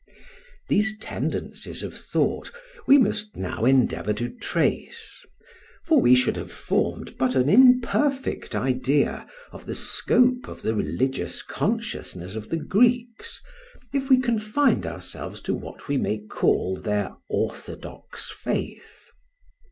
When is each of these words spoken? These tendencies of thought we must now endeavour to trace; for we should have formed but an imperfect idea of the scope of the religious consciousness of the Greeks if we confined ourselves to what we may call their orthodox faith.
These 0.67 0.97
tendencies 0.97 1.83
of 1.83 1.93
thought 1.93 2.51
we 2.87 2.97
must 2.97 3.37
now 3.37 3.65
endeavour 3.65 4.13
to 4.13 4.29
trace; 4.31 5.23
for 5.85 6.01
we 6.01 6.15
should 6.15 6.37
have 6.37 6.51
formed 6.51 7.19
but 7.19 7.35
an 7.35 7.47
imperfect 7.47 8.55
idea 8.55 9.27
of 9.51 9.67
the 9.67 9.75
scope 9.75 10.47
of 10.47 10.63
the 10.63 10.73
religious 10.73 11.43
consciousness 11.43 12.35
of 12.35 12.49
the 12.49 12.57
Greeks 12.57 13.41
if 13.93 14.09
we 14.09 14.17
confined 14.19 14.87
ourselves 14.87 15.39
to 15.41 15.53
what 15.53 15.87
we 15.87 15.97
may 15.97 16.17
call 16.17 16.77
their 16.77 17.11
orthodox 17.29 18.27
faith. 18.31 19.11